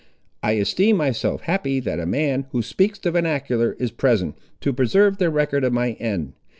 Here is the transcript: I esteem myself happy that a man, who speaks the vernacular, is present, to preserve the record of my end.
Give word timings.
I 0.41 0.53
esteem 0.53 0.97
myself 0.97 1.41
happy 1.41 1.79
that 1.81 1.99
a 1.99 2.07
man, 2.07 2.47
who 2.53 2.63
speaks 2.63 2.97
the 2.97 3.11
vernacular, 3.11 3.73
is 3.73 3.91
present, 3.91 4.35
to 4.61 4.73
preserve 4.73 5.19
the 5.19 5.29
record 5.29 5.63
of 5.63 5.73
my 5.73 5.91
end. 5.91 6.33